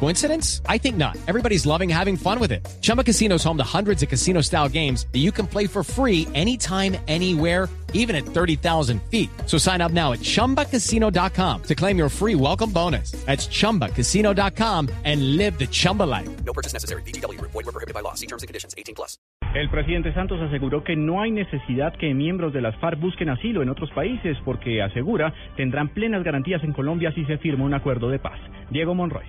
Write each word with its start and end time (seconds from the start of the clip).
Coincidence? 0.00 0.60
I 0.68 0.78
think 0.78 0.96
not. 0.96 1.16
Everybody's 1.26 1.64
loving 1.64 1.88
having 1.88 2.16
fun 2.16 2.38
with 2.38 2.52
it. 2.52 2.66
Chumba 2.82 3.02
Casino 3.02 3.36
is 3.36 3.44
home 3.44 3.56
to 3.56 3.64
hundreds 3.64 4.02
of 4.02 4.08
casino 4.10 4.42
style 4.42 4.68
games 4.68 5.06
that 5.12 5.20
you 5.20 5.32
can 5.32 5.46
play 5.46 5.66
for 5.66 5.82
free 5.82 6.28
anytime, 6.34 6.96
anywhere, 7.08 7.68
even 7.94 8.14
at 8.14 8.26
30,000 8.26 9.00
feet. 9.10 9.30
So 9.46 9.56
sign 9.56 9.80
up 9.80 9.92
now 9.92 10.12
at 10.12 10.20
chumbacasino.com 10.20 11.62
to 11.62 11.74
claim 11.74 11.96
your 11.96 12.10
free 12.10 12.34
welcome 12.34 12.70
bonus. 12.70 13.12
That's 13.24 13.46
chumbacasino.com 13.46 14.90
and 15.04 15.36
live 15.38 15.58
the 15.58 15.66
Chumba 15.66 16.02
life. 16.02 16.28
No 16.44 16.52
purchase 16.52 16.74
necessary. 16.74 17.02
BGW. 17.02 17.40
Void 17.40 17.54
were 17.54 17.72
prohibited 17.72 17.94
by 17.94 18.00
law. 18.00 18.14
See 18.14 18.26
terms 18.26 18.42
and 18.42 18.48
conditions. 18.48 18.74
18 18.76 18.94
plus. 18.94 19.16
El 19.54 19.70
presidente 19.70 20.12
Santos 20.14 20.40
aseguró 20.40 20.82
que 20.82 20.96
no 20.96 21.22
hay 21.22 21.30
necesidad 21.30 21.94
que 21.96 22.12
miembros 22.12 22.52
de 22.52 22.60
las 22.60 22.74
FARC 22.80 22.98
busquen 22.98 23.28
asilo 23.28 23.62
en 23.62 23.68
otros 23.68 23.88
países 23.92 24.36
porque 24.44 24.82
asegura 24.82 25.32
tendrán 25.56 25.90
plenas 25.90 26.24
garantías 26.24 26.64
en 26.64 26.72
Colombia 26.72 27.12
si 27.12 27.24
se 27.26 27.38
firma 27.38 27.64
un 27.64 27.72
acuerdo 27.72 28.08
de 28.08 28.18
paz. 28.18 28.40
Diego 28.70 28.96
Monroy. 28.96 29.24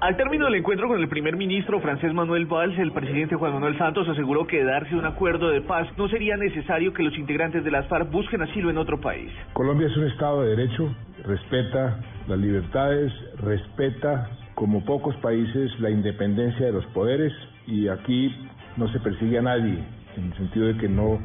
Al 0.00 0.16
término 0.16 0.44
del 0.44 0.54
encuentro 0.54 0.86
con 0.86 1.00
el 1.00 1.08
primer 1.08 1.36
ministro 1.36 1.80
francés 1.80 2.14
Manuel 2.14 2.46
Valls, 2.46 2.78
el 2.78 2.92
presidente 2.92 3.34
Juan 3.34 3.54
Manuel 3.54 3.76
Santos 3.78 4.08
aseguró 4.08 4.46
que 4.46 4.62
darse 4.62 4.94
un 4.94 5.04
acuerdo 5.04 5.48
de 5.48 5.60
paz 5.60 5.88
no 5.96 6.08
sería 6.08 6.36
necesario 6.36 6.92
que 6.92 7.02
los 7.02 7.18
integrantes 7.18 7.64
de 7.64 7.72
las 7.72 7.84
FARC 7.88 8.08
busquen 8.08 8.40
asilo 8.42 8.70
en 8.70 8.78
otro 8.78 9.00
país. 9.00 9.32
Colombia 9.54 9.88
es 9.88 9.96
un 9.96 10.06
Estado 10.06 10.42
de 10.42 10.54
Derecho, 10.54 10.94
respeta 11.24 11.98
las 12.28 12.38
libertades, 12.38 13.12
respeta 13.40 14.30
como 14.54 14.84
pocos 14.84 15.16
países 15.16 15.72
la 15.80 15.90
independencia 15.90 16.66
de 16.66 16.72
los 16.72 16.86
poderes 16.86 17.32
y 17.66 17.88
aquí 17.88 18.32
no 18.76 18.86
se 18.92 19.00
persigue 19.00 19.38
a 19.38 19.42
nadie 19.42 19.82
en 20.16 20.26
el 20.26 20.34
sentido 20.34 20.68
de 20.68 20.76
que 20.76 20.88
no 20.88 21.18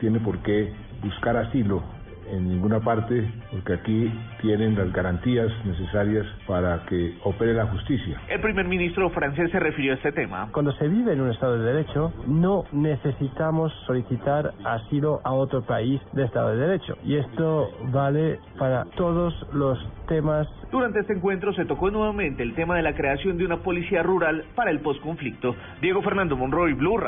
tiene 0.00 0.18
por 0.18 0.42
qué 0.42 0.72
buscar 1.00 1.36
asilo 1.36 1.95
en 2.30 2.48
ninguna 2.48 2.80
parte, 2.80 3.28
porque 3.50 3.74
aquí 3.74 4.12
tienen 4.40 4.76
las 4.76 4.92
garantías 4.92 5.50
necesarias 5.64 6.26
para 6.46 6.84
que 6.86 7.14
opere 7.24 7.54
la 7.54 7.66
justicia. 7.66 8.20
El 8.28 8.40
primer 8.40 8.66
ministro 8.66 9.10
francés 9.10 9.50
se 9.50 9.58
refirió 9.58 9.92
a 9.92 9.96
este 9.96 10.12
tema. 10.12 10.48
Cuando 10.52 10.72
se 10.72 10.88
vive 10.88 11.12
en 11.12 11.20
un 11.20 11.30
Estado 11.30 11.58
de 11.58 11.72
Derecho, 11.72 12.12
no 12.26 12.64
necesitamos 12.72 13.72
solicitar 13.86 14.52
asilo 14.64 15.20
a 15.24 15.32
otro 15.32 15.62
país 15.62 16.00
de 16.12 16.24
Estado 16.24 16.50
de 16.50 16.66
Derecho. 16.66 16.96
Y 17.04 17.16
esto 17.16 17.70
vale 17.92 18.38
para 18.58 18.84
todos 18.96 19.34
los 19.52 19.78
temas. 20.08 20.48
Durante 20.70 21.00
este 21.00 21.14
encuentro 21.14 21.52
se 21.54 21.64
tocó 21.64 21.90
nuevamente 21.90 22.42
el 22.42 22.54
tema 22.54 22.76
de 22.76 22.82
la 22.82 22.94
creación 22.94 23.38
de 23.38 23.44
una 23.44 23.58
policía 23.58 24.02
rural 24.02 24.44
para 24.54 24.70
el 24.70 24.80
posconflicto. 24.80 25.54
Diego 25.80 26.02
Fernando 26.02 26.36
Monroy, 26.36 26.72
Blue 26.74 26.96
Radio. 26.98 27.06